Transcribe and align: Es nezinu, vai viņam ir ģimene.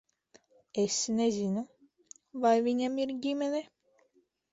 Es 0.83 0.95
nezinu, 1.17 1.63
vai 2.45 2.53
viņam 2.69 2.97
ir 3.05 3.13
ģimene. 3.27 3.61